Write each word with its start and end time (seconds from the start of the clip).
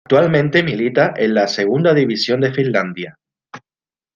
Actualmente 0.03 0.63
milita 0.63 1.13
en 1.15 1.35
la 1.35 1.45
Segunda 1.47 1.93
División 1.93 2.41
de 2.41 2.51
Finlandia. 2.51 3.19